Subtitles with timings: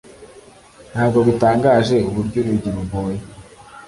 [0.91, 3.19] ntabwo bitangaje uburyo urugi rugoye,